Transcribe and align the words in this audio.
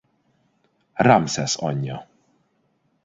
Ramszesz 0.93 1.55
anyja. 1.61 2.07